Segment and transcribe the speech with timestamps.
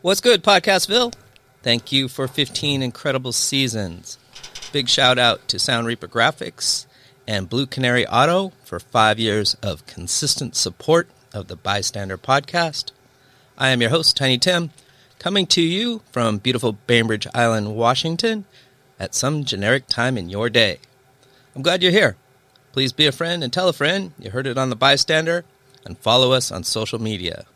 [0.00, 1.12] What's good, Podcastville?
[1.64, 4.16] Thank you for 15 incredible seasons.
[4.70, 6.86] Big shout out to Sound Reprographics
[7.26, 12.92] and Blue Canary Auto for five years of consistent support of the Bystander podcast.
[13.58, 14.70] I am your host, Tiny Tim,
[15.18, 18.44] coming to you from beautiful Bainbridge Island, Washington,
[19.00, 20.78] at some generic time in your day.
[21.56, 22.14] I'm glad you're here.
[22.70, 25.44] Please be a friend and tell a friend you heard it on the Bystander
[25.84, 27.46] and follow us on social media.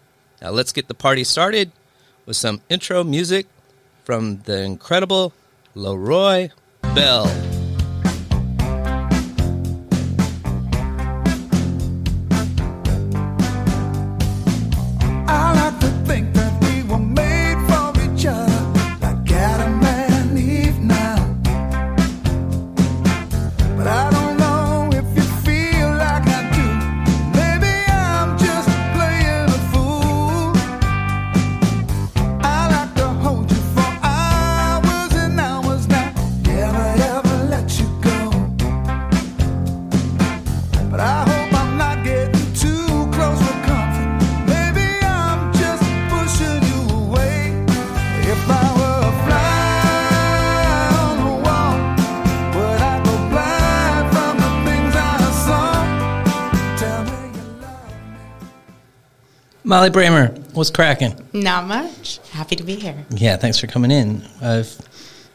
[0.41, 1.71] Now let's get the party started
[2.27, 3.47] with some intro music
[4.05, 5.33] from the incredible
[5.75, 6.51] LeRoy
[6.95, 7.52] Bell.
[59.73, 61.17] Molly Brahmer, what's cracking?
[61.33, 62.19] Not much.
[62.29, 63.07] Happy to be here.
[63.09, 64.23] Yeah, thanks for coming in.
[64.43, 64.79] I've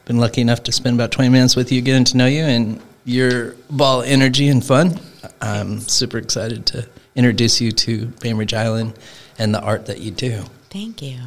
[0.06, 2.80] been lucky enough to spend about 20 minutes with you, getting to know you, and
[3.04, 5.00] your ball energy and fun.
[5.42, 8.94] I'm super excited to introduce you to Bainbridge Island
[9.40, 10.44] and the art that you do.
[10.70, 11.18] Thank you.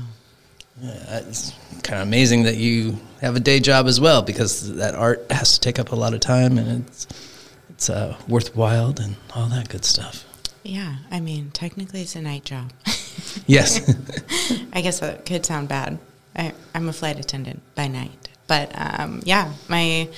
[0.81, 1.51] Uh, It's
[1.83, 5.55] kind of amazing that you have a day job as well because that art has
[5.55, 7.09] to take up a lot of time and it's
[7.71, 10.25] it's uh, worthwhile and all that good stuff.
[10.63, 12.71] Yeah, I mean, technically it's a night job.
[13.47, 13.81] Yes.
[14.73, 15.99] I guess that could sound bad.
[16.37, 18.29] I, I'm a flight attendant by night.
[18.47, 20.09] But um, yeah, my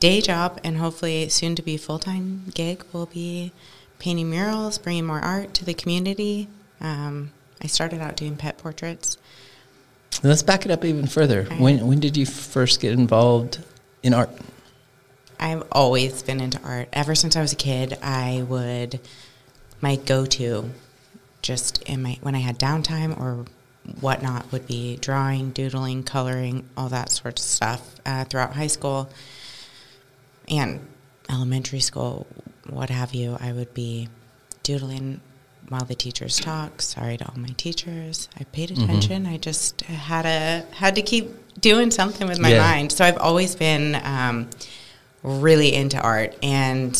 [0.00, 3.52] day job and hopefully soon to be full time gig will be
[3.98, 6.48] painting murals, bringing more art to the community.
[6.80, 9.16] Um, I started out doing pet portraits.
[10.22, 11.44] Let's back it up even further.
[11.58, 13.58] When when did you first get involved
[14.02, 14.30] in art?
[15.40, 16.88] I've always been into art.
[16.92, 19.00] Ever since I was a kid, I would
[19.80, 20.70] my go-to
[21.44, 23.44] just in my when I had downtime or
[24.00, 29.10] whatnot would be drawing, doodling, coloring, all that sort of stuff uh, throughout high school
[30.48, 30.80] and
[31.30, 32.26] elementary school,
[32.68, 33.36] what have you.
[33.40, 34.08] I would be
[34.62, 35.20] doodling
[35.68, 36.80] while the teachers talk.
[36.80, 38.28] Sorry to all my teachers.
[38.40, 39.26] I paid attention.
[39.26, 42.60] I just had a had to keep doing something with my Yeah.
[42.60, 42.90] mind.
[42.92, 44.48] So I've always been um,
[45.22, 46.96] really into art, and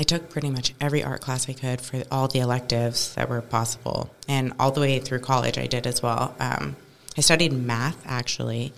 [0.00, 3.42] I took pretty much every art class I could for all the electives that were
[3.42, 6.34] possible, and all the way through college I did as well.
[6.40, 6.76] Um,
[7.18, 8.72] I studied math actually,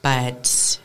[0.00, 0.78] but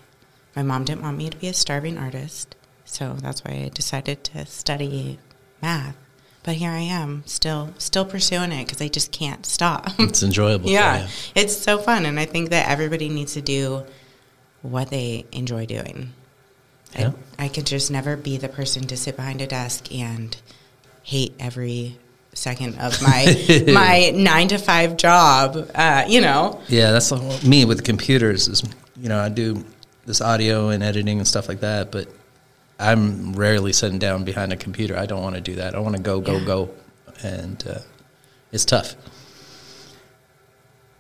[0.55, 4.23] my mom didn't want me to be a starving artist, so that's why I decided
[4.23, 5.19] to study
[5.61, 5.95] math.
[6.41, 9.91] But here I am, still still pursuing it because I just can't stop.
[9.99, 10.67] It's enjoyable.
[10.71, 13.85] yeah, it's so fun, and I think that everybody needs to do
[14.63, 16.13] what they enjoy doing.
[16.97, 17.11] Yeah.
[17.39, 20.35] I, I could just never be the person to sit behind a desk and
[21.03, 21.97] hate every
[22.33, 23.25] second of my
[23.73, 25.69] my nine to five job.
[25.75, 28.47] Uh, you know, Yeah, that's whole, me with computers.
[28.47, 28.63] Is
[28.95, 29.63] you know I do
[30.05, 32.07] this audio and editing and stuff like that, but
[32.79, 34.97] I'm rarely sitting down behind a computer.
[34.97, 35.75] I don't want to do that.
[35.75, 36.45] I want to go, go, Yeah.
[36.45, 36.69] go,
[37.23, 37.79] and uh,
[38.51, 38.95] it's tough.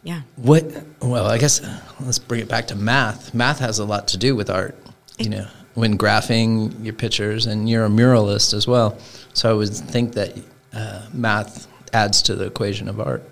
[0.03, 0.21] yeah.
[0.35, 0.65] What?
[1.01, 1.61] Well, I guess
[1.99, 3.33] let's bring it back to math.
[3.33, 4.77] Math has a lot to do with art.
[5.17, 8.97] You know, when graphing your pictures, and you're a muralist as well.
[9.33, 10.35] So I would think that
[10.73, 13.23] uh, math adds to the equation of art.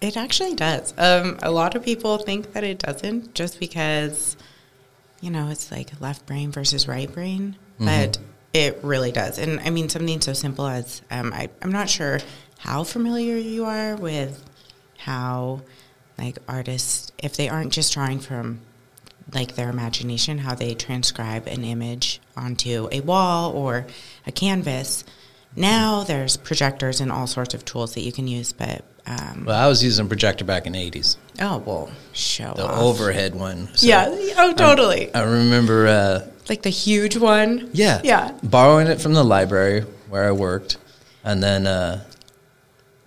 [0.00, 0.94] It actually does.
[0.96, 4.36] Um, a lot of people think that it doesn't just because,
[5.20, 8.18] you know, it's like left brain versus right brain, but
[8.52, 9.38] it really does.
[9.38, 12.18] And I mean, something so simple as um, I, I'm not sure
[12.58, 14.42] how familiar you are with
[14.98, 15.60] how,
[16.18, 18.60] like, artists, if they aren't just drawing from
[19.32, 23.86] like their imagination, how they transcribe an image onto a wall or
[24.26, 25.04] a canvas.
[25.56, 29.58] Now there's projectors and all sorts of tools that you can use, but Um, Well,
[29.58, 32.80] I was using a projector back in the 80s, oh well, show the off.
[32.82, 33.68] overhead one.
[33.74, 34.06] So yeah.
[34.36, 35.12] Oh, totally.
[35.14, 37.70] I remember, uh, like the huge one.
[37.72, 38.32] yeah, Yeah.
[38.42, 39.80] borrowing it from the library
[40.10, 40.76] where I worked,
[41.24, 42.04] and then uh,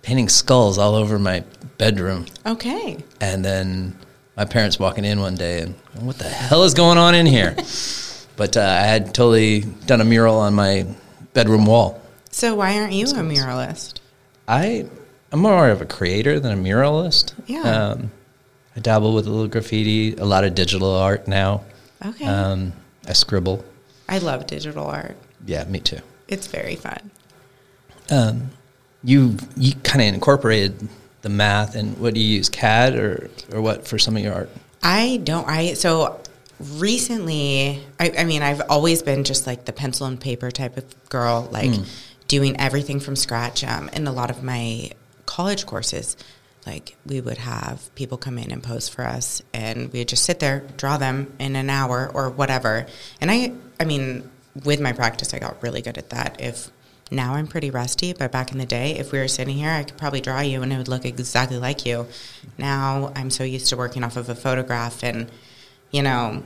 [0.02, 1.44] painting skulls all over my
[1.78, 2.26] bedroom.
[2.44, 2.98] Okay.
[3.20, 3.96] And then
[4.36, 7.54] my parents walking in one day and what the hell is going on in here?
[8.36, 10.86] but uh, I had totally done a mural on my
[11.32, 12.00] bedroom wall.
[12.30, 14.00] So why aren't you a muralist?
[14.48, 14.86] I
[15.32, 17.34] I'm more of a creator than a muralist.
[17.46, 17.62] Yeah.
[17.62, 18.10] Um,
[18.76, 21.62] I dabble with a little graffiti, a lot of digital art now.
[22.04, 22.26] Okay.
[22.26, 22.72] Um,
[23.06, 23.64] I scribble.
[24.08, 25.16] I love digital art.
[25.46, 26.00] Yeah, me too.
[26.28, 27.10] It's very fun.
[28.10, 28.50] Um,
[29.02, 30.88] you you kind of incorporated
[31.24, 34.34] the math and what do you use CAD or or what for some of your
[34.34, 34.50] art?
[34.82, 35.48] I don't.
[35.48, 36.20] I so
[36.60, 37.82] recently.
[37.98, 41.48] I, I mean, I've always been just like the pencil and paper type of girl,
[41.50, 41.72] like
[42.28, 43.64] doing everything from scratch.
[43.64, 44.90] Um, in a lot of my
[45.26, 46.16] college courses,
[46.66, 50.24] like we would have people come in and pose for us, and we would just
[50.24, 52.86] sit there, draw them in an hour or whatever.
[53.20, 54.30] And I, I mean,
[54.64, 56.40] with my practice, I got really good at that.
[56.40, 56.70] If
[57.10, 59.84] now I'm pretty rusty, but back in the day, if we were sitting here, I
[59.84, 62.06] could probably draw you and it would look exactly like you.
[62.58, 65.30] Now I'm so used to working off of a photograph and,
[65.90, 66.42] you know,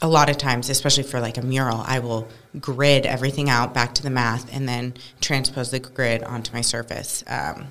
[0.00, 2.26] a lot of times, especially for like a mural, I will
[2.58, 7.22] grid everything out back to the math and then transpose the grid onto my surface.
[7.28, 7.68] Um,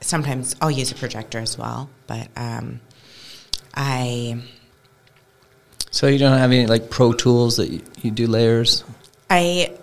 [0.00, 2.80] sometimes I'll use a projector as well, but um,
[3.74, 4.40] I
[5.90, 8.84] So you don't have any like Pro Tools that you, you do layers?
[9.28, 9.76] I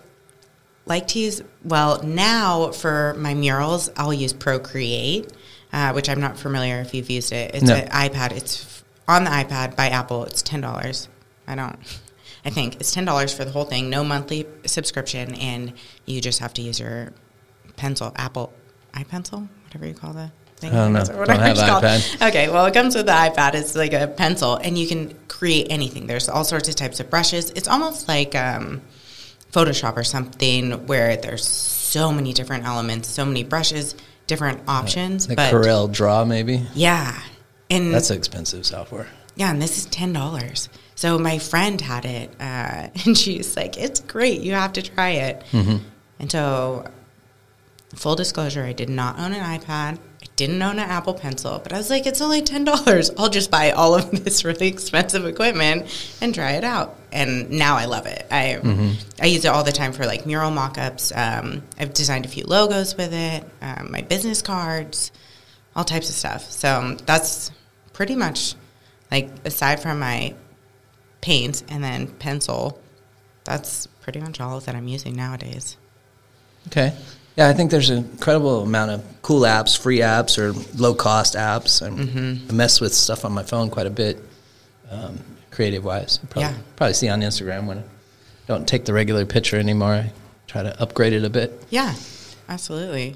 [0.86, 5.32] like to use, well, now for my murals, I'll use Procreate,
[5.72, 7.56] uh, which I'm not familiar if you've used it.
[7.56, 7.76] It's No.
[7.76, 8.32] an iPad.
[8.34, 10.26] It's on the iPad by Apple.
[10.26, 11.08] It's $10.
[11.48, 11.78] I don't,
[12.46, 15.74] I think it's $10 for the whole thing, no monthly subscription, and
[16.06, 17.14] you just have to use your
[17.78, 18.54] pencil, Apple
[18.94, 20.72] iPencil, whatever you call the thing.
[20.72, 21.00] I don't know.
[21.00, 21.62] Whatever Don't have it's
[22.16, 22.28] iPad.
[22.30, 23.56] Okay, well, it comes with the iPad.
[23.56, 26.08] It's like a pencil, and you can create anything.
[26.08, 27.50] There's all sorts of types of brushes.
[27.52, 28.82] It's almost like um,
[29.54, 33.96] Photoshop or something where there's so many different elements, so many brushes,
[34.28, 35.30] different options.
[35.30, 36.66] Like Corel Draw maybe?
[36.74, 37.22] yeah,
[37.70, 39.08] and That's expensive software.
[39.36, 40.70] yeah, and this is ten dollars.
[40.96, 44.42] So my friend had it, uh, and she's like, "It's great.
[44.42, 45.44] You have to try it."
[46.20, 46.86] And so,
[47.96, 49.98] full disclosure, I did not own an iPad.
[49.98, 53.12] I didn't own an Apple Pencil, but I was like, "It's only ten dollars.
[53.18, 55.88] I'll just buy all of this really expensive equipment
[56.22, 58.26] and try it out." And now I love it.
[58.32, 58.60] I
[59.22, 61.12] I use it all the time for like mural mock-ups.
[61.16, 65.12] Um, I've designed a few logos with it, um, my business cards,
[65.76, 66.50] all types of stuff.
[66.52, 67.52] So um, that's
[67.94, 68.56] pretty much
[69.12, 70.34] like aside from my
[71.22, 72.80] paint and then pencil,
[73.44, 75.78] that's pretty much all that I'm using nowadays.
[76.68, 76.94] Okay.
[77.38, 81.36] Yeah, I think there's an incredible amount of cool apps, free apps, or low cost
[81.36, 81.82] apps.
[81.86, 82.50] I, Mm-hmm.
[82.50, 84.20] I mess with stuff on my phone quite a bit,
[84.92, 85.20] um,
[85.54, 86.18] creative wise.
[86.30, 86.54] Probably, Yeah.
[86.76, 87.84] probably see on Instagram when I
[88.48, 89.94] don't take the regular picture anymore.
[89.94, 90.12] I
[90.48, 91.64] try to upgrade it a bit.
[91.70, 91.94] Yeah,
[92.50, 93.16] absolutely.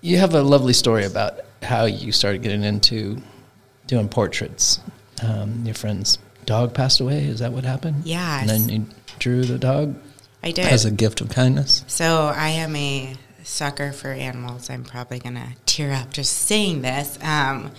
[0.00, 3.20] You have a lovely story about how you started getting into
[3.86, 4.80] doing portraits.
[5.22, 7.24] Um, your friend's dog passed away.
[7.24, 8.02] Is that what happened?
[8.04, 8.86] Yeah, And then you
[9.18, 9.94] drew the dog
[10.42, 10.66] I did.
[10.66, 11.84] as a gift of kindness.
[11.86, 14.70] So I am a sucker for animals.
[14.70, 17.18] I'm probably gonna tear up just saying this.
[17.22, 17.72] Um,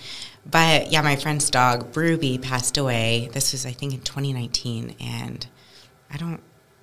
[0.48, 3.30] but yeah, my friend's dog Ruby passed away.
[3.32, 5.46] This was I think in 2019, and
[6.12, 6.40] I don't,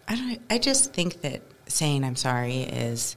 [0.08, 3.16] I don't, I just think that saying I'm sorry is,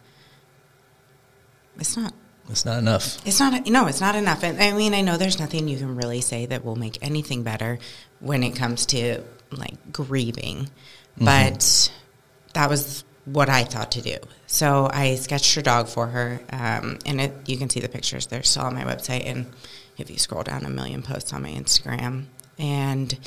[1.79, 2.15] it's not
[2.51, 3.27] It's not enough.
[3.27, 3.67] It's not.
[3.67, 4.45] No, it's not enough.
[4.45, 7.43] And I mean, I know there's nothing you can really say that will make anything
[7.43, 7.79] better
[8.21, 10.69] when it comes to like grieving,
[11.17, 11.91] but
[12.53, 14.17] that was what I thought to do.
[14.47, 18.27] So I sketched her dog for her, um, and it, you can see the pictures.
[18.27, 19.47] They're still on my website, and
[19.97, 22.25] if you scroll down a million posts on my Instagram,
[22.59, 23.19] and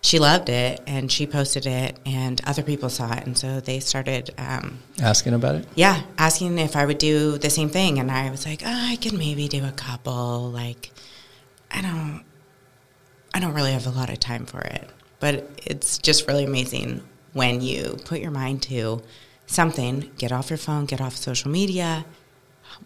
[0.00, 3.80] she loved it, and she posted it, and other people saw it, and so they
[3.80, 4.34] started.
[4.36, 5.66] Um, Asking about it?
[5.76, 8.96] yeah, asking if I would do the same thing, and I was like, oh, I
[8.96, 10.50] could maybe do a couple.
[10.50, 10.90] Like,
[11.70, 12.24] I don't,
[13.32, 17.02] I don't really have a lot of time for it, but it's just really amazing
[17.32, 19.02] when you put your mind to
[19.46, 20.10] something.
[20.18, 22.04] Get off your phone, get off social media.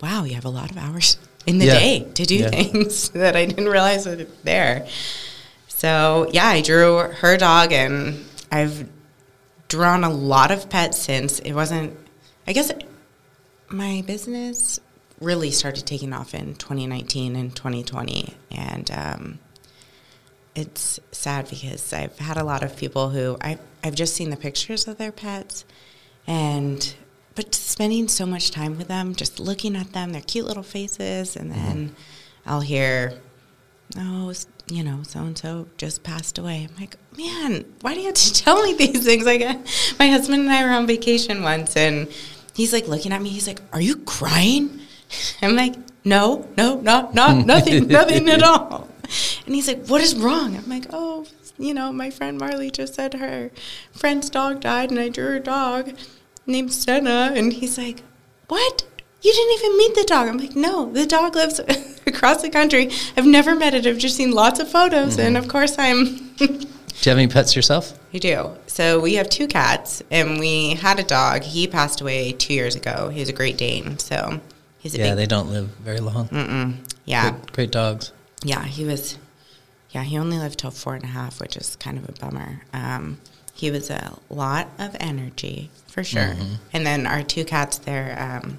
[0.00, 1.78] Wow, you have a lot of hours in the Yeah.
[1.78, 2.50] day to do Yeah.
[2.50, 4.86] things that I didn't realize were there.
[5.68, 8.88] So yeah, I drew her dog, and I've
[9.68, 11.38] drawn a lot of pets since.
[11.40, 11.96] It wasn't,
[12.46, 12.70] I guess,
[13.68, 14.80] my business
[15.20, 19.38] really started taking off in 2019 and 2020, and um,
[20.54, 24.36] it's sad because I've had a lot of people who I I've just seen the
[24.36, 25.64] pictures of their pets,
[26.28, 26.94] and
[27.34, 31.36] but spending so much time with them, just looking at them, their cute little faces,
[31.36, 31.94] and then
[32.44, 33.14] I'll hear,
[33.96, 34.34] oh,
[34.66, 36.68] you know, so and so just passed away.
[36.68, 39.24] I'm like, man, why do you have to tell me these things?
[39.24, 39.56] Like, uh,
[39.98, 42.08] my husband and I were on vacation once, and
[42.54, 43.30] he's like looking at me.
[43.30, 44.80] He's like, "Are you crying?"
[45.42, 48.88] I'm like, "No, no, not, not, nothing, nothing at all."
[49.46, 51.24] And he's like, "What is wrong?" I'm like, "Oh,
[51.56, 53.50] you know, my friend Marley just said her
[53.92, 55.94] friend's dog died, and I drew her dog
[56.48, 58.02] named Senna." And he's like,
[58.48, 58.84] "What?"
[59.20, 60.28] You didn't even meet the dog.
[60.28, 61.58] I'm like, no, the dog lives
[62.06, 62.88] across the country.
[63.16, 63.84] I've never met it.
[63.84, 66.04] I've just seen lots of photos, and of course, I'm.
[66.36, 67.98] Do you have any pets yourself?
[68.12, 68.52] We do.
[68.68, 71.42] So we have two cats, and we had a dog.
[71.42, 73.08] He passed away two years ago.
[73.08, 74.40] He was a Great Dane, so
[74.78, 75.16] he's a Yeah, big.
[75.16, 76.28] they don't live very long.
[76.28, 76.76] Mm-mm.
[77.04, 78.12] Yeah, Great, great dogs.
[78.44, 78.64] yeah.
[78.64, 79.18] He was.
[79.90, 82.62] Yeah, he only lived till four and a half, which is kind of a bummer.
[82.72, 83.18] Um,
[83.58, 86.36] he was a lot of energy for sure.
[86.72, 88.58] And then our two cats, they're um,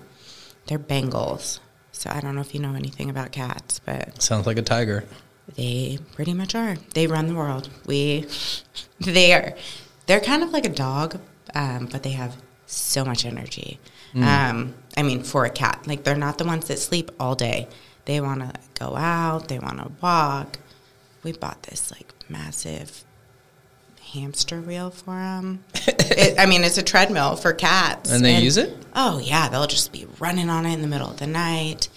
[0.68, 1.60] they're Bengals.
[1.94, 5.06] So I don't know if you know anything about cats, but Sounds like a tiger.
[5.56, 6.78] They pretty much are.
[6.94, 7.70] They run the world.
[7.86, 8.28] We,
[9.00, 9.56] they are,
[10.06, 11.20] they're kind of like a dog,
[11.56, 13.80] um, but they have so much energy.
[14.16, 17.68] Um, I mean, for a cat, like they're not the ones that sleep all day.
[18.06, 19.48] They want to go out.
[19.48, 20.60] They want to walk.
[21.24, 23.04] We bought this like massive
[24.14, 25.64] hamster wheel for them.
[25.76, 28.12] it, I mean, it's a treadmill for cats.
[28.12, 28.76] And they use it?
[28.96, 31.88] Oh yeah, they'll just be running on it in the middle of the night.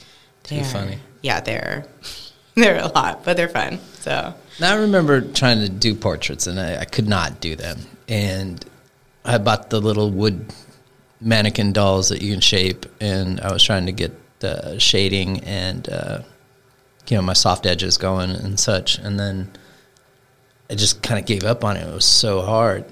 [0.43, 0.99] Too They're- funny.
[1.23, 1.87] Yeah, they're
[2.55, 3.79] they're a lot, but they're fun.
[4.01, 7.79] So Now I remember trying to do portraits and I, I could not do them.
[8.09, 8.65] And
[9.25, 10.53] I bought the little wood
[11.21, 15.89] mannequin dolls that you can shape, and I was trying to get the shading and
[15.89, 16.23] uh,
[17.09, 18.99] you know my soft edges going and such.
[18.99, 19.53] And then
[20.73, 21.87] I just kind of gave up on it.
[21.87, 22.85] It was so hard,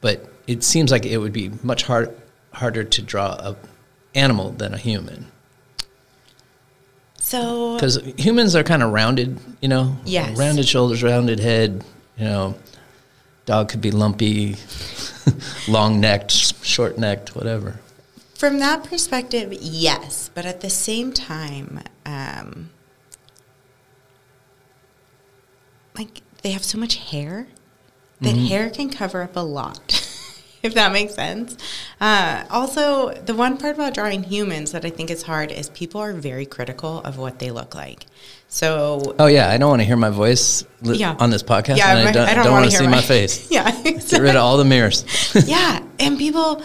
[0.00, 2.16] but it seems like it would be much hard,
[2.52, 3.56] harder to draw a
[4.14, 5.26] animal than a human
[7.26, 9.96] so because humans are kind of rounded, you know.
[10.04, 10.38] Yes.
[10.38, 11.84] Rounded shoulders, rounded head.
[12.16, 12.54] You know,
[13.46, 14.54] dog could be lumpy,
[15.68, 17.80] long necked, short necked, whatever.
[18.36, 22.70] from that perspective, yes, but at the same time, um,
[25.98, 27.48] like they have so much hair
[28.20, 30.02] that hair can cover up a lot.
[30.62, 31.56] If that makes sense.
[32.00, 36.00] Uh, also, the one part about drawing humans that I think is hard is people
[36.00, 38.06] are very critical of what they look like.
[38.48, 41.14] So Oh yeah, I don't want to hear my voice li- Yeah.
[41.20, 43.02] on this podcast, Yeah, and I don't, I don't don't want to see my- my
[43.02, 43.48] face.
[43.56, 45.04] yeah, Get rid of all the mirrors.
[45.46, 46.62] yeah, and people,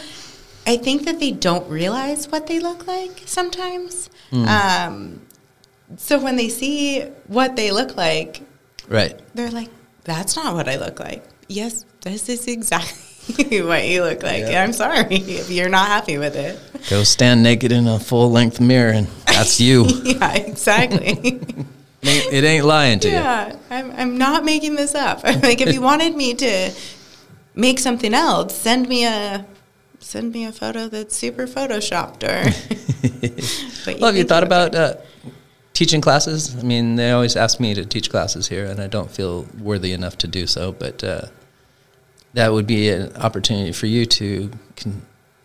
[0.65, 4.09] I think that they don't realize what they look like sometimes.
[4.31, 4.45] Hmm.
[4.47, 5.21] Um,
[5.97, 8.41] so when they see what they look like,
[8.91, 9.19] right.
[9.33, 9.69] they're like,
[10.03, 14.41] "That's not what I look like." Yes, this is exactly what you look like.
[14.41, 14.63] Yeah.
[14.63, 16.59] I'm sorry if you're not happy with it.
[16.89, 19.85] Go stand naked in a full length mirror, and that's you.
[20.03, 21.39] yeah, exactly.
[22.01, 23.13] it, ain't, lying to you.
[23.13, 25.23] yeah, I'm, I'm not making this up.
[25.23, 26.71] like, if you wanted me to
[27.55, 29.45] make something else, send me a
[29.99, 32.23] send me a photo that's super photoshopped.
[32.23, 34.95] Or, Well, have you thought about uh,
[35.73, 36.55] teaching classes?
[36.57, 39.91] I mean, they always ask me to teach classes here, and I don't feel worthy
[39.91, 40.71] enough to do so.
[40.71, 41.27] But uh,
[42.33, 45.01] that would be an opportunity for you to, can,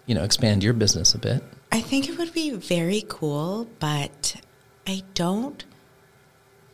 [0.07, 1.43] you know, expand your business a bit.
[1.73, 4.37] I think it would be very cool, but
[4.87, 5.65] I don't.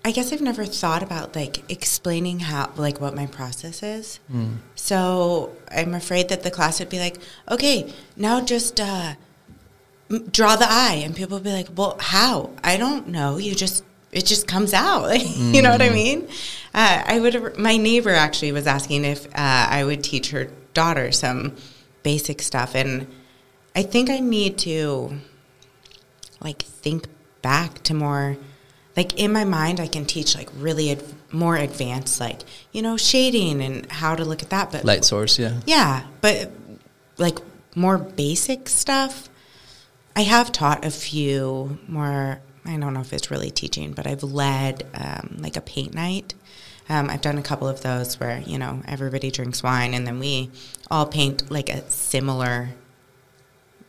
[0.04, 4.18] I guess I've never thought about like explaining how, like, what my process is.
[4.74, 7.18] So I'm afraid that the class would be like,
[7.48, 9.14] okay, now just uh,
[10.18, 12.50] draw the eye, and people would be like, well, how?
[12.62, 13.36] I don't know.
[13.38, 15.18] You just it just comes out.
[15.26, 16.28] you know what I mean?
[16.74, 17.58] Uh, I would.
[17.58, 19.30] My neighbor actually was asking if uh,
[19.70, 21.56] I would teach her daughter some
[22.02, 23.06] basic stuff, and
[23.74, 25.18] I think I need to
[26.40, 27.06] like think
[27.40, 28.36] back to more
[28.96, 32.40] like in my mind I can teach like really ad- more advanced like
[32.72, 35.60] you know shading and how to look at that but Light source, yeah.
[35.66, 36.50] yeah but
[37.18, 37.38] like
[37.74, 39.28] more basic stuff
[40.14, 44.22] I have taught a few more I don't know if it's really teaching but I've
[44.22, 46.34] led um, like a paint night
[46.88, 50.18] um, I've done a couple of those where you know everybody drinks wine and then
[50.18, 50.50] we
[50.90, 52.70] all paint like a similar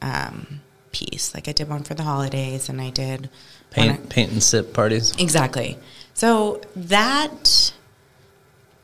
[0.02, 0.62] um,
[0.94, 1.34] piece.
[1.34, 3.30] Like I did one for the holidays, and I did
[3.72, 5.14] Paint, paint and sip parties.
[5.18, 5.78] exactly.
[6.14, 7.74] So that,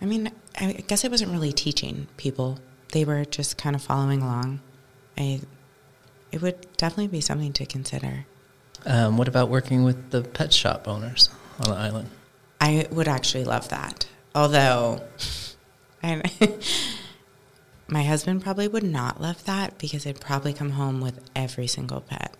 [0.01, 2.59] I mean, I guess I wasn't really teaching people;
[2.91, 4.61] they were just kind of following along.
[5.17, 5.41] I,
[6.31, 8.25] it would definitely be something to consider.
[8.85, 12.09] Um, what about working with the pet shop owners on the island?
[12.61, 14.07] I would actually love that.
[14.35, 15.01] Although,
[16.03, 16.21] I,
[17.87, 22.01] my husband probably would not love that because I'd probably come home with every single
[22.01, 22.35] pet.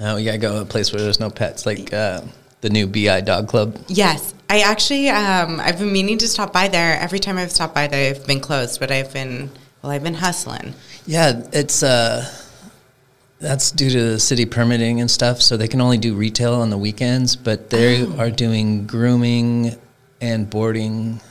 [0.00, 2.22] Now we gotta go to a place where there's no pets, like uh,
[2.60, 3.78] the new BI Dog Club.
[3.88, 6.98] Yes, I actually um, I've been meaning to stop by there.
[6.98, 9.50] Every time I've stopped by there, I've been closed, but I've been
[9.82, 10.74] well, I've been hustling.
[11.08, 12.30] Yeah, it's uh,
[13.38, 16.68] that's due to the city permitting and stuff, so they can only do retail on
[16.68, 17.34] the weekends.
[17.34, 19.74] But they are doing grooming
[20.20, 21.22] and boarding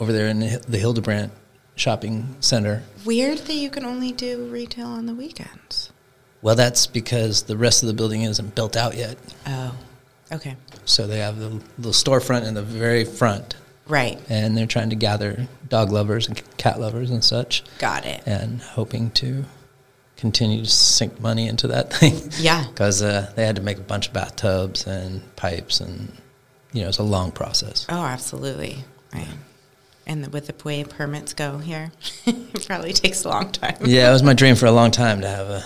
[0.00, 1.32] over there in the the Hildebrandt
[1.76, 2.82] shopping center.
[3.04, 5.92] Weird that you can only do retail on the weekends.
[6.42, 9.16] Well, that's because the rest of the building isn't built out yet.
[9.46, 9.72] Oh,
[10.32, 13.54] okay, So they have the little storefront in the very front,
[13.88, 18.22] right, and they're trying to gather dog lovers and cat lovers and such, got it.
[18.26, 19.44] and hoping to
[20.16, 22.14] continue to sink money into that thing.
[22.38, 22.64] Yeah.
[22.68, 26.12] because uh, they had to make a bunch of bathtubs and pipes, and
[26.72, 27.86] you know it's a long process.
[27.88, 29.28] Oh, absolutely, right.
[30.06, 31.90] And the, with the way permits go here,
[32.26, 33.76] it probably takes a long time.
[33.84, 35.64] Yeah, it was my dream for a long time to have a,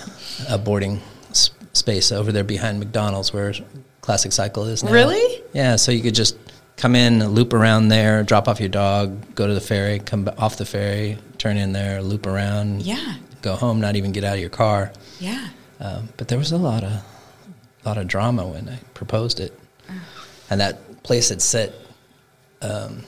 [0.50, 3.52] a boarding s- space over there behind McDonald's where
[4.00, 4.92] Classic Cycle is now.
[4.92, 5.42] Really?
[5.54, 6.36] Yeah, so you could just
[6.78, 10.56] come in, loop around there, drop off your dog, go to the ferry, come off
[10.56, 14.40] the ferry, turn in there, loop around, Yeah, go home, not even get out of
[14.40, 14.90] your car.
[15.20, 15.48] yeah.
[15.80, 17.02] Um, but there was a lot of
[17.84, 19.56] lot of drama when I proposed it,
[20.50, 21.72] and that place had sit
[22.62, 23.04] um,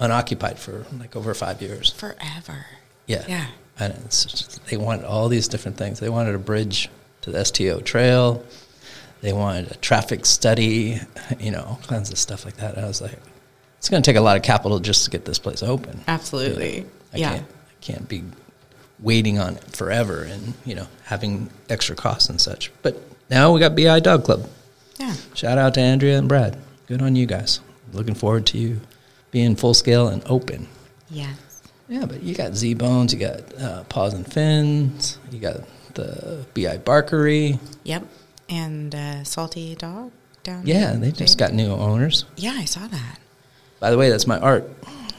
[0.00, 1.92] unoccupied for like over five years.
[1.92, 2.66] Forever.
[3.06, 3.24] Yeah.
[3.28, 3.46] Yeah.
[3.78, 6.00] And it's just, they wanted all these different things.
[6.00, 6.88] They wanted a bridge
[7.20, 8.44] to the STO trail.
[9.20, 11.00] They wanted a traffic study,
[11.40, 12.76] you know, all kinds of stuff like that.
[12.76, 13.18] And I was like,
[13.78, 16.00] it's going to take a lot of capital just to get this place open.
[16.06, 16.86] Absolutely.
[17.12, 17.30] I yeah.
[17.30, 18.24] can't, I can't be
[19.00, 22.70] waiting on it forever and, you know, having extra costs and such.
[22.82, 24.48] But now we got BI Dog Club.
[24.98, 25.14] Yeah.
[25.34, 26.56] Shout out to Andrea and Brad.
[26.86, 27.60] Good on you guys.
[27.92, 28.80] Looking forward to you
[29.30, 30.68] being full scale and open.
[31.10, 31.62] Yes.
[31.88, 35.56] Yeah, but you got Z Bones, you got uh, Paws and Fins, you got
[35.94, 37.58] the BI Barkery.
[37.84, 38.06] Yep.
[38.48, 40.10] And uh, salty dog
[40.42, 40.62] down.
[40.66, 42.24] Yeah, they just got new owners.
[42.36, 43.18] Yeah, I saw that.
[43.80, 44.68] By the way, that's my art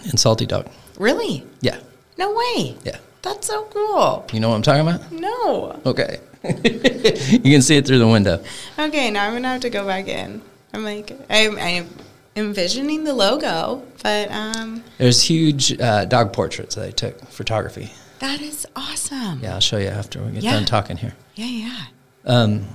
[0.06, 0.68] in Salty Dog.
[0.98, 1.46] Really?
[1.62, 1.80] Yeah,
[2.18, 2.76] No way.
[2.84, 2.98] yeah.
[3.22, 4.26] That's so cool.
[4.34, 5.12] You know what I'm talking about?
[5.12, 5.80] No.
[5.86, 6.20] Okay.
[6.44, 8.42] you can see it through the window.
[8.78, 10.42] Okay, now I'm gonna have to go back in.
[10.74, 11.88] I'm like, I'm, I'm
[12.36, 17.92] envisioning the logo, but um, There's huge uh, dog portraits that I took, photography.
[18.20, 19.42] that is awesome.
[19.44, 20.54] Yeah, I'll show you after we get Yeah.
[20.54, 21.13] done talking here.
[21.36, 21.84] Yeah, yeah.
[22.26, 22.68] Um,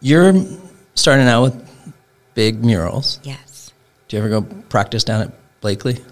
[0.00, 0.34] you're
[0.94, 1.70] starting out with
[2.34, 3.20] big murals.
[3.22, 3.72] Yes.
[4.08, 6.02] Do you ever go practice down at Blakely?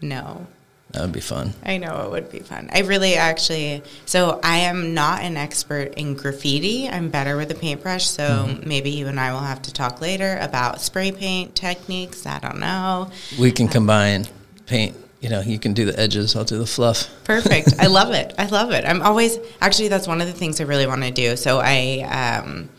[0.00, 0.46] No.
[0.92, 1.52] That would be fun.
[1.64, 2.70] I know it would be fun.
[2.72, 6.88] I really actually, so I am not an expert in graffiti.
[6.88, 8.06] I'm better with a paintbrush.
[8.06, 12.24] So maybe you and I will have to talk later about spray paint techniques.
[12.24, 13.10] I don't know.
[13.38, 14.26] We can combine
[14.64, 14.96] paint.
[15.20, 16.34] You know, you can do the edges.
[16.36, 17.10] I'll do the fluff.
[17.24, 17.74] Perfect.
[17.78, 18.34] I love it.
[18.38, 18.86] I love it.
[18.86, 21.36] I'm always actually that's one of the things I really want to do.
[21.36, 22.70] So I um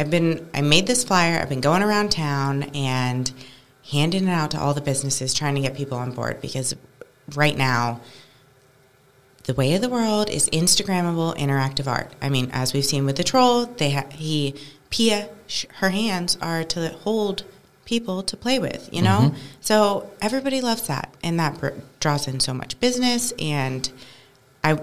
[0.00, 1.38] I've been I made this flyer.
[1.38, 3.30] I've been going around town and
[3.90, 6.74] handing it out to all the businesses trying to get people on board because
[7.34, 8.00] right now
[9.44, 12.12] the way of the world is Instagrammable interactive art.
[12.22, 14.54] I mean, as we've seen with the troll, they ha- he
[14.88, 17.44] Pia sh- her hands are to hold
[17.84, 19.18] people to play with, you know?
[19.32, 19.36] Mm-hmm.
[19.60, 23.90] So everybody loves that and that br- draws in so much business and
[24.64, 24.78] I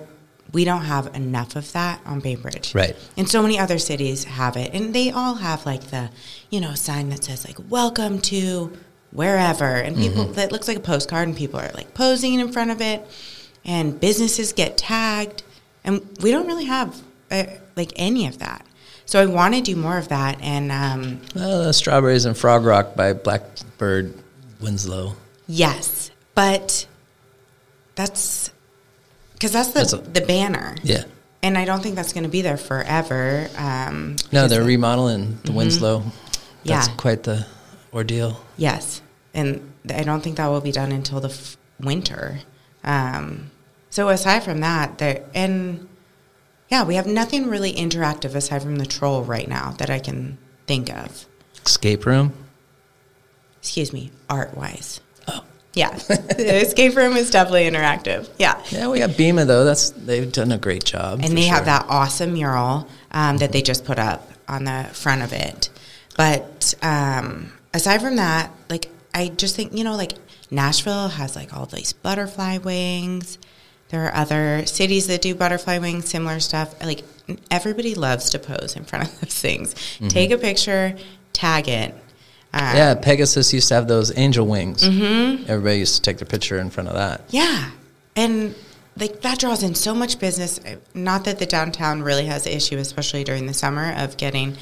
[0.54, 2.74] we don't have enough of that on Bainbridge.
[2.74, 2.96] Right.
[3.18, 6.10] And so many other cities have it and they all have like the,
[6.50, 8.72] you know, sign that says like welcome to
[9.12, 12.72] wherever and people that looks like a postcard and people are like posing in front
[12.72, 13.06] of it
[13.66, 15.44] and businesses get tagged
[15.84, 17.44] and we don't really have uh,
[17.76, 18.66] like any of that.
[19.06, 22.66] So I want to do more of that and um, Well, the Strawberries and Frog
[22.66, 24.14] Rock by Blackbird
[24.60, 25.16] Winslow.
[25.48, 26.86] yes, but
[27.96, 28.52] that's
[29.38, 30.76] because that's the That's a- the banner.
[30.84, 31.04] Yeah.
[31.44, 33.48] And I don't think that's going to be there forever.
[33.58, 36.04] Um, No, they're the- remodeling the Winslow.
[36.66, 36.94] That's Yeah.
[36.96, 37.46] quite the
[37.94, 38.42] ordeal.
[38.58, 39.02] Yes,
[39.34, 42.40] and I don't think that will be done until the f- winter.
[42.84, 43.52] Um,
[43.90, 45.88] so aside from that, there and
[46.70, 50.38] yeah, we have nothing really interactive aside from the troll right now that I can
[50.66, 51.26] think of.
[51.66, 52.34] Escape room.
[53.62, 55.00] Excuse me, art wise.
[55.28, 55.44] Oh.
[55.78, 58.28] Yeah, the escape room is definitely interactive.
[58.40, 58.62] Yeah.
[58.70, 59.64] Yeah, we got BIMA though.
[59.64, 61.22] That's they've done a great job.
[61.24, 65.22] and they have that awesome mural um, that they just put up on the front
[65.22, 65.70] of it.
[66.16, 70.14] But um, aside from that, like I just think you know, like
[70.50, 73.38] Nashville has like all these butterfly wings.
[73.90, 76.74] There are other cities that do butterfly wings, similar stuff.
[76.84, 77.04] Like
[77.52, 79.76] everybody loves to pose in front of those things.
[80.10, 80.96] Take a picture,
[81.34, 81.94] tag it.
[82.58, 84.84] Uh, Yeah, Pegasus used to have those angel wings.
[84.84, 85.50] Mm-hmm.
[85.50, 87.22] Everybody used to take their picture in front of that.
[87.30, 87.72] Yeah.
[88.16, 88.56] And
[88.98, 90.60] like that draws in so much business.
[90.94, 94.58] Not that the downtown really has an issue, especially during the summer, of getting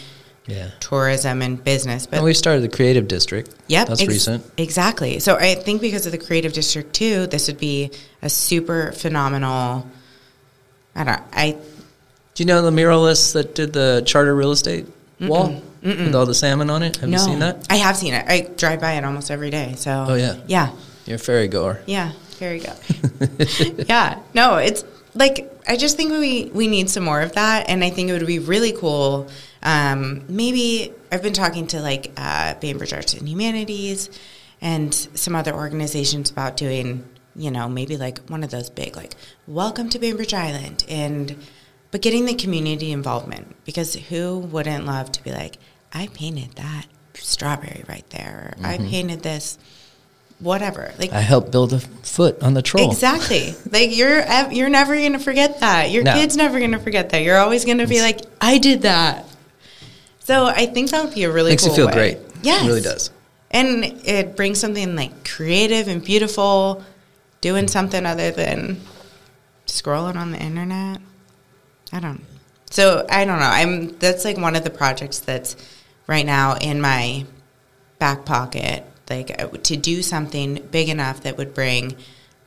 [0.45, 0.71] Yeah.
[0.81, 2.05] tourism and business.
[2.05, 3.55] But And we started the creative district.
[3.67, 4.43] Yep, That's ex- recent.
[4.57, 5.19] Exactly.
[5.19, 9.87] So I think because of the creative district too, this would be a super phenomenal.
[10.95, 11.21] I don't.
[11.33, 11.51] I
[12.33, 14.85] Do you know the muralists that did the charter real estate
[15.21, 16.97] wall with all the salmon on it?
[16.97, 17.17] Have no.
[17.17, 17.65] you seen that?
[17.69, 18.25] I have seen it.
[18.27, 19.75] I drive by it almost every day.
[19.77, 20.05] So.
[20.09, 20.37] Oh, yeah.
[20.47, 20.71] Yeah.
[21.05, 21.81] You're a ferry goer.
[21.85, 22.11] Yeah.
[22.37, 22.73] ferry we go.
[23.87, 24.19] yeah.
[24.33, 27.89] No, it's like I just think we we need some more of that, and I
[27.89, 29.27] think it would be really cool.
[29.63, 34.09] Um, maybe I've been talking to like uh, Bainbridge Arts and Humanities
[34.61, 39.15] and some other organizations about doing, you know, maybe like one of those big like
[39.47, 41.37] Welcome to Bainbridge Island, and
[41.91, 45.57] but getting the community involvement because who wouldn't love to be like,
[45.93, 48.89] I painted that strawberry right there, or I mm-hmm.
[48.89, 49.57] painted this.
[50.39, 52.91] Whatever, like I helped build a foot on the troll.
[52.91, 53.55] Exactly.
[53.71, 54.21] Like you're
[54.51, 55.91] you're never going to forget that.
[55.91, 56.13] Your No.
[56.13, 57.23] kid's never going to forget that.
[57.23, 59.25] You're always going to be like, I did that.
[60.19, 61.93] So I think that would be a really Makes you cool feel way.
[61.93, 62.17] great.
[62.43, 63.11] Yes, It really does.
[63.49, 66.83] And it brings something like creative and beautiful,
[67.39, 68.81] doing something other than
[69.67, 70.99] scrolling on the internet.
[71.93, 72.25] I don't.
[72.75, 73.45] So I don't know.
[73.45, 73.97] I'm.
[73.99, 75.55] That's like one of the projects that's
[76.07, 77.25] right now in my
[77.99, 78.83] back pocket.
[79.09, 81.95] Like uh, to do something big enough that would bring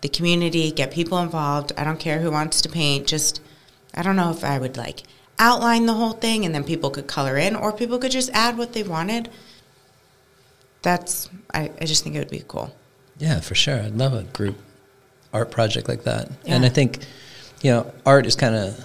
[0.02, 1.72] the community, get people involved.
[1.78, 3.06] I don't care who wants to paint.
[3.06, 3.40] Just
[3.94, 5.04] I don't know if I would like
[5.38, 8.58] outline the whole thing and then people could color in, or people could just add
[8.58, 9.30] what they wanted.
[10.82, 12.76] That's I, I just think it would be cool.
[13.16, 13.80] Yeah, for sure.
[13.80, 14.58] I'd love a group
[15.32, 16.28] art project like that.
[16.44, 16.98] And I think,
[17.62, 18.84] you know, art is kind of,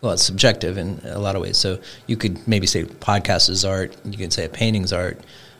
[0.00, 1.56] well, it's subjective in a lot of ways.
[1.58, 3.96] So you could maybe say podcast is art.
[4.04, 5.18] You could say a painting's art.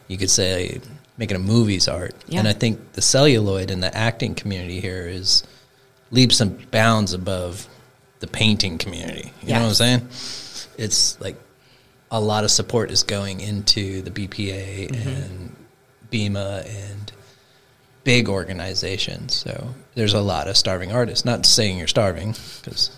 [0.09, 0.81] You could say
[1.18, 2.14] making a movie's art.
[2.26, 2.38] Yeah.
[2.40, 5.42] And I think the celluloid and the acting community here is
[6.11, 7.68] leaps and bounds above
[8.20, 9.33] the painting community.
[9.42, 10.09] You know what I'm saying?
[10.79, 11.37] It's like
[12.11, 15.09] a lot of support is going into the BPA Mm-hmm.
[15.09, 15.57] and
[16.11, 17.12] BIMA and
[18.03, 19.35] big organizations.
[19.35, 21.24] So there's a lot of starving artists.
[21.24, 22.90] Not saying you're starving, because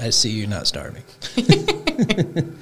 [0.00, 1.02] I see you not starving.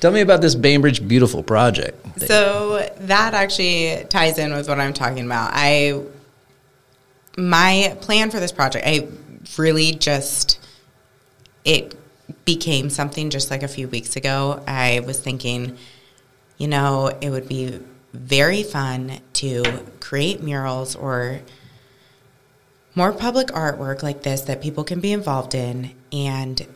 [0.00, 2.02] Tell me about this Bainbridge Beautiful project.
[2.16, 5.50] that- So that actually ties in with what I'm talking about.
[5.54, 6.00] I
[7.36, 9.08] my plan for this project, I
[9.56, 10.58] really just
[11.64, 11.94] it
[12.44, 14.62] became something just like a few weeks ago.
[14.66, 15.76] I was thinking,
[16.58, 17.80] you know, it would be
[18.12, 19.62] very fun to
[20.00, 21.40] create murals or
[22.98, 26.66] more public artwork like this that people can be involved in and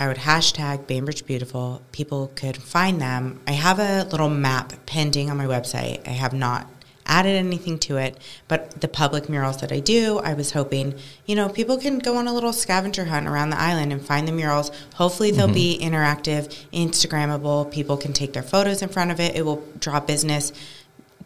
[0.00, 1.82] I would hashtag Bainbridge Beautiful.
[1.92, 3.40] People could find them.
[3.46, 6.06] I have a little map pending on my website.
[6.08, 6.66] I have not
[7.04, 8.16] added anything to it,
[8.48, 10.94] but the public murals that I do, I was hoping,
[11.26, 14.26] you know, people can go on a little scavenger hunt around the island and find
[14.26, 14.70] the murals.
[14.94, 15.94] Hopefully, they'll be mm-hmm.
[15.94, 17.70] interactive, Instagrammable.
[17.70, 19.36] People can take their photos in front of it.
[19.36, 20.52] It will draw business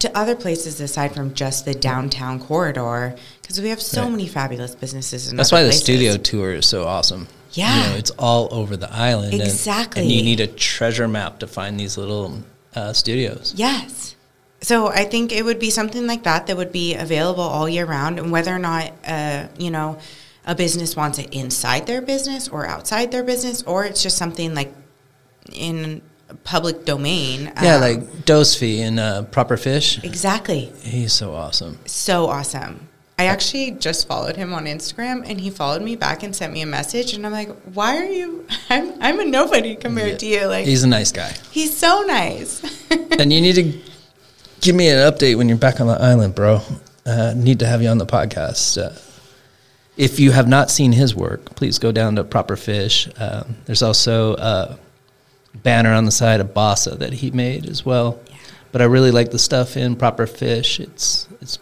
[0.01, 4.11] to other places aside from just the downtown corridor because we have so Right.
[4.11, 5.29] many fabulous businesses.
[5.31, 7.29] In That's why the studio tour is so awesome.
[7.53, 7.77] Yeah.
[7.85, 9.33] You know, it's all over the island.
[9.35, 10.03] and- Exactly.
[10.03, 12.43] And, you need a treasure map to find these little
[12.75, 13.53] uh, studios.
[13.57, 14.15] Yes.
[14.63, 17.87] So I think it would be something like that that would be available all year
[17.87, 19.99] round, and whether or not uh, you know
[20.47, 24.55] a business wants it inside their business or outside their business, or it's just something
[24.55, 24.73] like
[25.53, 26.03] in
[26.45, 27.53] public domain.
[27.63, 30.03] Yeah, um, like Dosefy in uh, Proper Fish.
[30.05, 30.73] exactly.
[30.83, 31.79] He's so awesome.
[31.87, 32.89] So awesome.
[33.19, 36.63] I actually just followed him on Instagram, and he followed me back and sent me
[36.63, 38.47] a message, and I'm like, "Why are you?
[38.71, 40.47] I'm I'm a nobody compared to you.
[40.47, 41.35] Like He's a nice guy.
[41.51, 43.79] he's so nice." and you need to
[44.63, 46.61] give me an update when you're back on the island, bro.
[47.05, 48.81] Uh, need to have you on the podcast.
[48.83, 48.97] Uh,
[49.97, 53.07] if you have not seen his work, please go down to Proper Fish.
[53.19, 54.79] Um, there's also a
[55.55, 58.21] banner on the side of Bossa that he made as well.
[58.27, 58.37] Yeah.
[58.73, 60.81] But I really like the stuff in Proper Fish.
[60.81, 61.59] It's it's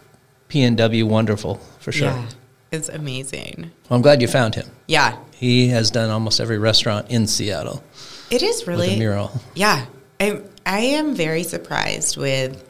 [0.49, 2.09] PNW wonderful for sure.
[2.09, 2.29] Yeah,
[2.71, 3.71] it's amazing.
[3.89, 4.67] Well, I'm glad you found him.
[4.87, 7.83] Yeah, He has done almost every restaurant in Seattle
[8.29, 9.31] it is really a mural.
[9.55, 9.85] Yeah,
[10.19, 12.63] I I am very surprised with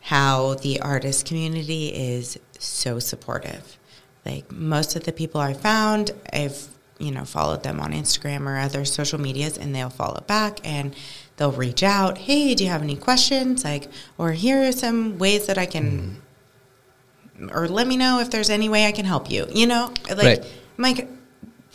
[0.00, 3.78] how the artist community is so supportive.
[4.26, 6.68] Like most of the people I found, I've
[7.04, 10.94] you know followed them on Instagram or other social medias, and they'll follow back and
[11.36, 12.18] they'll reach out.
[12.18, 13.64] Hey, do you have any questions?
[13.64, 13.88] Like,
[14.18, 16.20] or here are some ways that I can,
[17.38, 17.56] mm-hmm.
[17.56, 19.46] or let me know if there's any way I can help you.
[19.52, 20.44] You know, like Right.
[20.78, 21.08] I'm like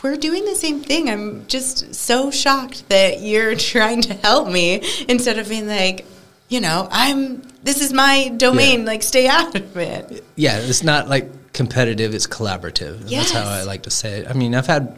[0.01, 1.09] we're doing the same thing.
[1.09, 6.05] I'm just so shocked that you're trying to help me instead of being like,
[6.47, 8.85] you know, I'm this is my domain, Yeah.
[8.85, 10.23] like stay out of it.
[10.35, 13.01] Yeah, it's not like competitive; it's collaborative.
[13.01, 14.27] And That's how I like to say it.
[14.29, 14.97] I mean, I've had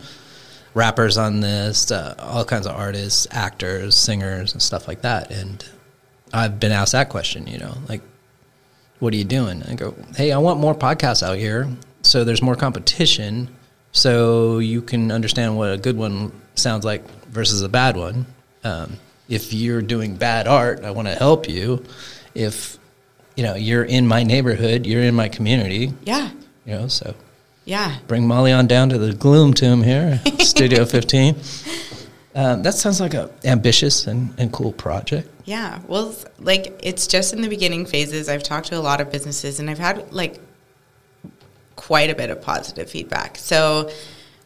[0.74, 5.64] rappers on this, uh, all kinds of artists, actors, singers, and stuff like that, and
[6.34, 7.48] I've been asked that question.
[7.48, 8.02] You know, like,
[9.00, 9.64] what are you doing?
[9.64, 11.70] I go, hey, I want more podcasts out here,
[12.04, 13.50] so there's more competition,
[13.92, 18.26] so you can understand what a good one sounds like versus a bad one.
[18.64, 21.84] Um, if you're doing bad art, I want to help you.
[22.36, 22.78] If
[23.36, 26.30] you know you're in my neighborhood, you're in my community, Yeah.
[26.66, 27.14] you know, so
[27.66, 27.98] Yeah.
[28.08, 31.36] bring Molly on down to the Gloom Tomb here, Studio 15.
[32.34, 35.30] Um, that sounds like a ambitious and, and cool project.
[35.46, 35.80] Yeah.
[35.88, 38.30] Well, like it's just in the beginning phases.
[38.30, 40.40] I've talked to a lot of businesses and I've had like
[41.76, 43.38] quite a bit of positive feedback.
[43.38, 43.92] So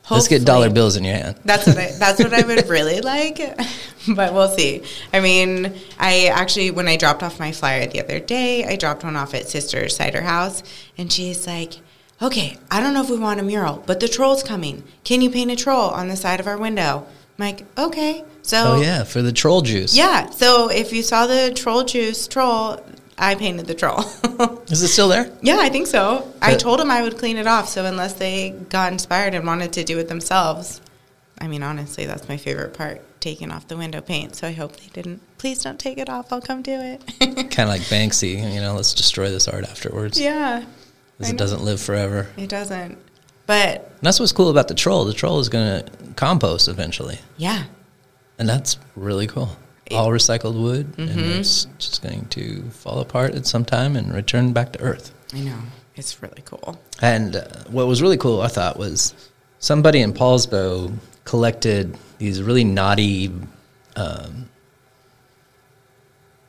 [0.09, 1.39] Let's get dollar bills in your hand.
[1.45, 3.37] That's what I that's what I would really like,
[4.15, 4.83] but we'll see.
[5.11, 9.03] I mean, I actually when I dropped off my flyer the other day, I dropped
[9.03, 10.61] one off at Sister Cider House,
[10.97, 11.79] and she's like,
[12.21, 14.83] "Okay, I don't know if we want a mural, but the troll's coming.
[15.03, 17.05] Can you paint a troll on the side of our window?"
[17.37, 19.95] I'm like, "Okay." So Oh yeah, for the troll juice.
[19.95, 20.29] yeah.
[20.29, 22.79] So if you saw the troll juice troll,
[23.17, 24.01] I painted the troll.
[24.69, 25.31] Is it still there?
[25.41, 26.31] yeah, I think so.
[26.41, 27.67] I told them I would clean it off.
[27.69, 30.79] So unless they got inspired and wanted to do it themselves,
[31.41, 34.35] I mean, honestly, that's my favorite part taking off the window paint.
[34.35, 35.21] So I hope they didn't.
[35.39, 36.31] Please don't take it off.
[36.31, 37.01] I'll come do it.
[37.19, 40.19] Kind of like Banksy, you know, let's destroy this art afterwards.
[40.19, 40.63] yeah.
[41.17, 42.27] Because it doesn't live forever.
[42.37, 42.97] It doesn't.
[43.45, 45.05] But And that's what's cool about the troll.
[45.05, 47.19] The troll is going to compost eventually.
[47.37, 47.63] yeah.
[48.37, 49.49] And that's really cool.
[49.91, 54.51] All recycled wood, and it's just going to fall apart at some time and return
[54.51, 55.13] back to earth.
[55.33, 55.57] I know.
[55.95, 56.77] It's really cool.
[57.01, 59.13] And uh, what was really cool, I thought, was
[59.59, 63.27] somebody in Poulsbo collected these really knotty,
[63.95, 64.49] um,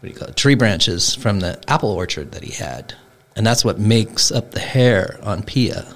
[0.00, 2.94] what do you call it, tree branches from the apple orchard that he had.
[3.36, 5.86] And that's what makes up the hair on Pia,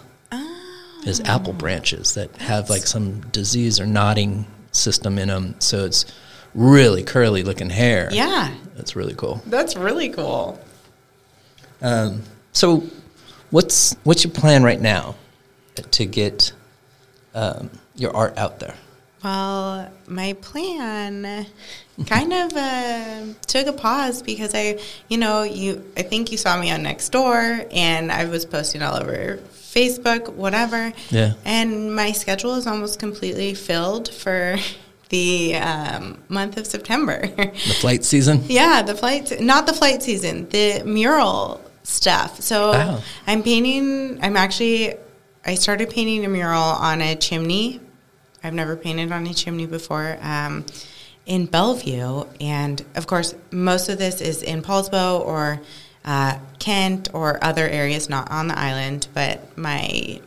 [1.06, 5.54] is apple branches that have like some disease or knotting system in them.
[5.58, 6.04] So it's
[6.54, 8.08] really curly looking hair.
[8.12, 8.52] Yeah.
[8.76, 9.42] That's really cool.
[9.46, 10.60] That's really cool.
[11.82, 12.22] Um,
[12.52, 12.84] so,
[13.50, 15.14] what's what's your plan right now
[15.76, 16.52] to get
[17.34, 18.74] um, your art out there?
[19.22, 21.46] Well, my plan
[22.06, 24.78] kind of uh, took a pause because I,
[25.08, 25.84] you know, you.
[25.96, 30.92] I think you saw me on Nextdoor, and I was posting all over Facebook, whatever.
[31.10, 31.34] Yeah.
[31.44, 34.56] And my schedule is almost completely filled for
[35.10, 37.26] the um, month of September.
[37.26, 38.44] The flight season.
[38.46, 42.40] Yeah, the flight, not the flight season, the mural stuff.
[42.40, 43.04] So Oh.
[43.26, 44.94] I'm painting, I'm actually,
[45.44, 47.80] I started painting a mural on a chimney.
[48.42, 50.64] I've never painted on a chimney before um,
[51.26, 52.24] in Bellevue.
[52.40, 55.60] And of course, most of this is in Poulsbo or
[56.04, 59.08] uh, Kent or other areas not on the island.
[59.14, 60.20] But my,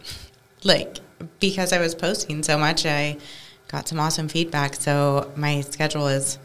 [0.63, 0.99] like,
[1.39, 3.17] because I was posting so much, I
[3.67, 4.75] got some awesome feedback.
[4.75, 6.37] So my schedule is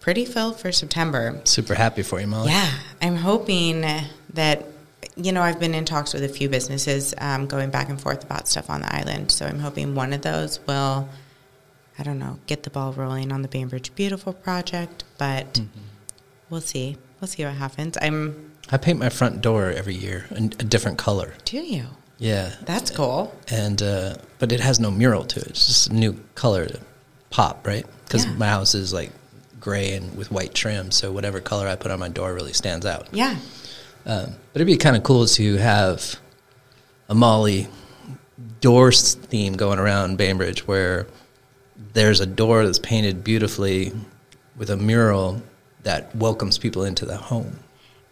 [0.00, 1.40] pretty filled for September.
[1.44, 2.50] Super happy for you, Molly.
[2.50, 3.80] Yeah, I'm hoping
[4.34, 4.64] that
[5.16, 8.22] you know I've been in talks with a few businesses um, going back and forth
[8.24, 9.30] about stuff on the island.
[9.30, 11.08] So I'm hoping one of those will,
[11.98, 15.04] I don't know, get the ball rolling on the Bainbridge Beautiful project.
[15.18, 15.80] But Mm-hmm.
[16.50, 16.96] we'll see.
[17.20, 17.96] We'll see what happens.
[18.00, 18.52] I'm.
[18.70, 21.34] I paint my front door every year in a different color.
[21.44, 21.86] Do you?
[22.18, 23.34] Yeah, That's cool.
[23.48, 25.46] and uh, but it has no mural to it.
[25.48, 26.80] It's just a new color to
[27.30, 27.84] pop, right?
[28.04, 28.32] Because Yeah.
[28.32, 29.12] my house is like
[29.60, 32.86] gray and with white trim, so whatever color I put on my door really stands
[32.86, 33.08] out.
[33.12, 33.36] Yeah.
[34.06, 36.20] Um, but it'd be kind of cool to have
[37.08, 37.68] a Molly
[38.60, 41.06] door theme going around Bainbridge where
[41.92, 43.92] there's a door that's painted beautifully
[44.56, 45.42] with a mural
[45.82, 47.58] that welcomes people into the home.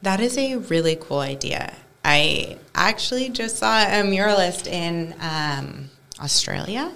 [0.03, 1.75] That is a really cool idea.
[2.05, 6.93] I actually just saw a muralist in um, Australia.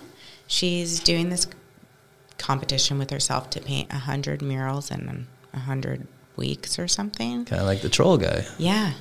[0.46, 1.46] She's doing this
[2.36, 6.06] competition with herself to paint 100 murals in 100
[6.38, 7.44] weeks or something.
[7.44, 8.46] Kind of like the troll guy.
[8.56, 8.92] Yeah.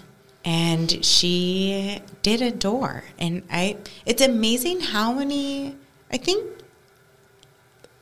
[0.43, 3.03] And she did a door.
[3.17, 5.75] And I it's amazing how many
[6.11, 6.45] I think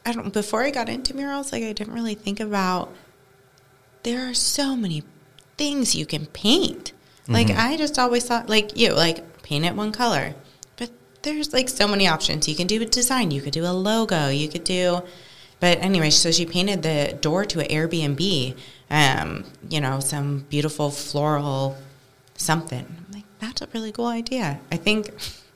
[0.05, 2.93] I don't before I got into murals, like I didn't really think about
[4.03, 5.03] there are so many
[5.57, 6.93] things you can paint.
[7.27, 7.59] Like mm-hmm.
[7.59, 10.35] I just always thought like you, like paint it one color.
[10.77, 10.91] But
[11.23, 12.47] there's like so many options.
[12.47, 15.01] You can do a design, you could do a logo, you could do
[15.59, 18.57] but anyway, so she painted the door to an Airbnb,
[18.95, 21.77] um, you know, some beautiful floral
[22.35, 22.85] something.
[22.85, 24.61] I'm like, that's a really cool idea.
[24.71, 25.11] I think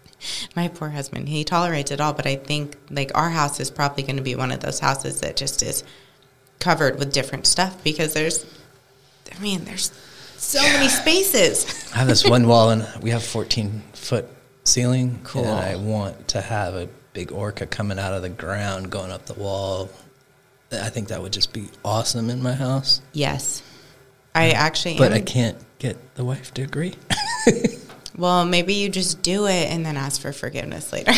[0.58, 4.04] my poor husband, he tolerates it all, but I think like our house is probably
[4.04, 5.86] going to be one of those houses that just is
[6.60, 8.46] covered with different stuff because there's,
[9.34, 9.94] I mean, there's
[10.36, 11.90] so many spaces.
[11.94, 14.28] I have this one wall, and we have 14 foot
[14.66, 15.22] ceiling.
[15.24, 15.46] Cool.
[15.46, 19.28] And I want to have a big orca coming out of the ground, going up
[19.28, 19.90] the wall.
[20.72, 23.02] I think that would just be awesome in my house.
[23.14, 23.64] Yes.
[24.36, 25.18] I actually But am.
[25.18, 26.96] I can't get the wife to agree.
[28.18, 31.14] Well, maybe you just do it and then ask for forgiveness later.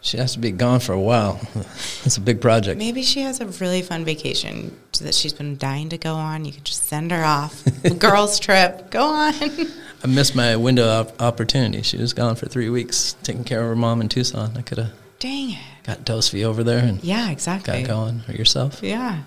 [0.00, 1.40] she has to be gone for a while.
[2.04, 2.78] It's a big project.
[2.78, 6.44] maybe she has a really fun vacation that she's been dying to go on.
[6.46, 7.62] You could just send her off.
[7.98, 8.90] Girls' trip.
[8.90, 9.34] Go on.
[9.34, 11.82] I missed my window of opportunity.
[11.82, 14.56] She was gone for three weeks taking care of her mom in Tucson.
[14.56, 15.58] I could have Dang it.
[15.88, 17.82] Got Dosvi over there and Yeah, exactly.
[17.82, 18.80] got going or yourself.
[18.82, 19.22] Yeah.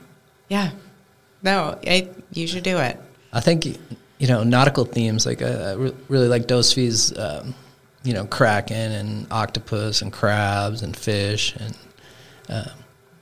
[0.47, 0.71] Yeah.
[1.41, 2.99] No, I, you should do it.
[3.33, 7.55] I think you know nautical themes like I, I re- really like Dosvi's um,
[8.03, 11.75] you know kraken and octopus and crabs and fish and
[12.47, 12.69] uh,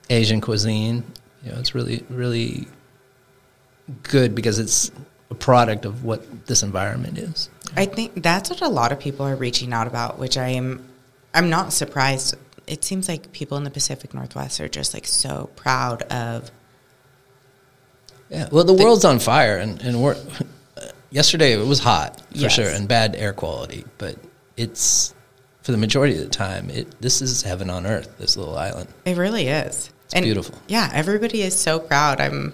[0.10, 1.04] Asian cuisine.
[1.46, 2.68] You know, it's really really
[4.04, 4.92] good because it's
[5.32, 7.50] a product of what this environment is.
[7.78, 10.84] I think that's what a lot of people are reaching out about, which I am
[11.34, 12.36] I'm not surprised.
[12.70, 16.52] It seems like people in the Pacific Northwest are just like so proud of
[18.30, 20.16] Yeah, well, the world's on fire, and and we're
[21.10, 22.54] yesterday it was hot for Yes.
[22.54, 24.16] sure and bad air quality, but
[24.56, 25.14] it's
[25.64, 28.18] for the majority of the time it this is heaven on earth.
[28.18, 28.90] This little island.
[29.06, 29.90] It really is.
[30.12, 30.56] It's beautiful.
[30.68, 32.22] Yeah, everybody is so proud.
[32.22, 32.54] I'm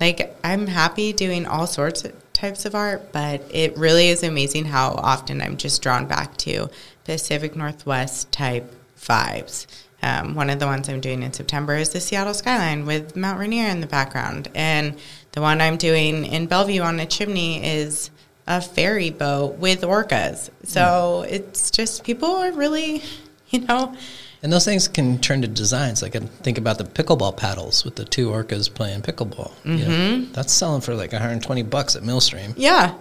[0.00, 4.66] like I'm happy doing all sorts of types of art, but it really is amazing
[4.66, 6.68] how often I'm just drawn back to
[7.04, 8.70] Pacific Northwest type
[9.06, 9.66] vibes.
[10.02, 13.38] Um, one of the ones I'm doing in September is the Seattle skyline with Mount
[13.38, 14.96] Rainier in the background, and
[15.32, 18.10] the one I'm doing in Bellevue on a chimney is
[18.46, 20.50] a ferry boat with orcas.
[20.64, 23.02] So it's just people are really,
[23.48, 23.96] you know,
[24.42, 26.02] And those things can turn to designs.
[26.02, 29.50] Like I think about the pickleball paddles with the two orcas playing pickleball.
[29.64, 32.54] You know, that's selling for like 120 bucks at Millstream.
[32.56, 32.94] yeah,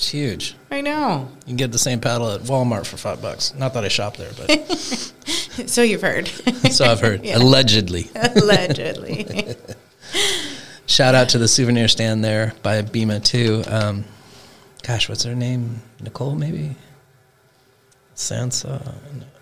[0.00, 0.54] It's huge.
[0.70, 1.28] I know.
[1.40, 3.52] You can get the same paddle at Walmart for five bucks.
[3.54, 4.66] Not that I shop there, but
[5.66, 6.26] So you've heard.
[6.70, 7.22] so I've heard.
[7.26, 7.36] Yeah.
[7.36, 8.08] Allegedly.
[8.14, 9.56] Allegedly.
[10.86, 13.62] Shout out to the souvenir stand there by BIMA too.
[13.66, 14.04] Um,
[14.82, 15.82] gosh, what's her name?
[16.00, 16.76] Nicole, maybe.
[18.16, 18.94] Sansa.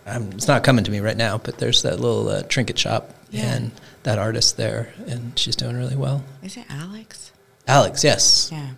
[0.07, 3.15] I'm, it's not coming to me right now, but there's that little uh, trinket shop
[3.31, 3.55] Yeah.
[3.55, 3.71] and
[4.03, 6.25] that artist there, and she's doing really well.
[6.43, 7.31] Is it Alex?
[7.69, 8.71] Alex, yes, Yeah.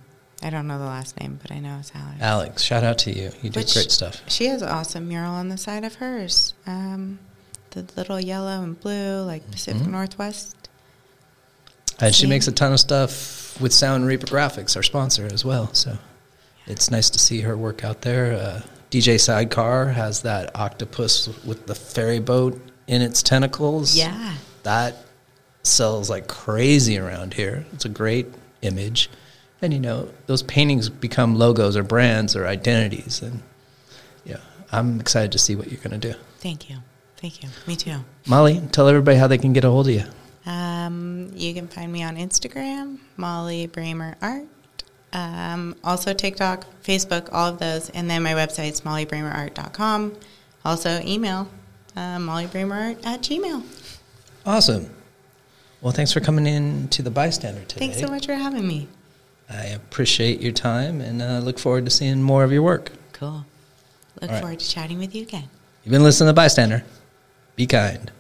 [0.43, 2.17] I don't know the last name, but I know it's Alex.
[2.21, 2.63] Alex.
[2.63, 3.31] Shout out to you.
[3.43, 4.23] You do Which- great stuff.
[4.27, 6.55] She has an awesome mural on the side of hers.
[6.67, 7.19] Um,
[7.73, 9.93] the little yellow and blue, like Pacific Mm-hmm.
[9.93, 10.57] Northwest.
[12.01, 15.73] And she makes a ton of stuff with Sound Reprographics, our sponsor as well.
[15.75, 15.99] So
[16.67, 18.33] it's nice to see her work out there.
[18.33, 23.95] Uh, DJ Sidecar has that octopus with the ferry boat in its tentacles.
[23.95, 24.35] Yeah.
[24.63, 24.97] That
[25.63, 27.67] sells like crazy around here.
[27.75, 28.27] It's a great
[28.63, 29.11] image.
[29.63, 33.21] And you know, those paintings become logos or brands or identities.
[33.23, 33.43] And
[34.25, 34.39] yeah,
[34.73, 36.19] I'm excited to see what you're going to do.
[36.39, 36.79] Thank you.
[37.17, 37.51] Thank you.
[37.67, 37.99] Me too.
[38.27, 40.05] Molly, tell everybody how they can get a hold of you.
[40.47, 44.47] Um, you can find me on Instagram, Molly Brahmer Art.
[45.13, 47.91] Um, also TikTok, Facebook, all of those.
[47.91, 50.17] And then my website's mollybrahmerart.com.
[50.65, 51.49] Also email,
[51.97, 53.63] uh, mollybrahmerart at gmail.
[54.47, 54.91] Awesome.
[55.81, 57.87] Well, thanks for coming in to the bystander today.
[57.87, 58.89] Thanks so much for having me.
[59.51, 62.93] I appreciate your time and uh, look forward to seeing more of your work.
[63.13, 63.45] Cool.
[64.21, 64.41] Look All right.
[64.41, 65.49] forward to chatting with you again.
[65.85, 66.85] You've been listening to bystander.
[67.57, 68.11] Be kind.